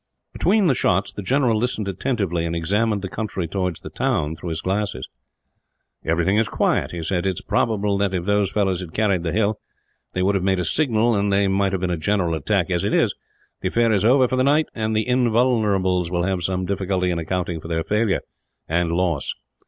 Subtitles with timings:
[0.33, 4.49] Between the shots the general listened attentively, and examined the country towards the town through
[4.49, 5.07] his glasses.
[6.03, 7.27] "Everything is quiet," he said.
[7.27, 9.59] "It is probable that, if those fellows had carried the hill,
[10.13, 12.71] they would have made a signal, and there might have been a general attack.
[12.71, 13.13] As it is,
[13.61, 17.19] the affair is over for the night; and the Invulnerables will have some difficulty in
[17.19, 18.21] accounting for their failure,
[18.67, 19.35] and loss.